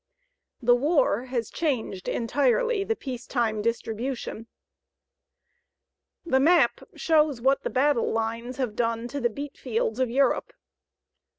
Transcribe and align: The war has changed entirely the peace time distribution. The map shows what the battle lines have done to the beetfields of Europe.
The 0.63 0.73
war 0.73 1.25
has 1.25 1.51
changed 1.51 2.09
entirely 2.09 2.83
the 2.83 2.95
peace 2.95 3.27
time 3.27 3.61
distribution. 3.61 4.47
The 6.25 6.39
map 6.39 6.81
shows 6.95 7.39
what 7.39 7.61
the 7.61 7.69
battle 7.69 8.11
lines 8.11 8.57
have 8.57 8.75
done 8.75 9.07
to 9.09 9.21
the 9.21 9.29
beetfields 9.29 9.99
of 9.99 10.09
Europe. 10.09 10.53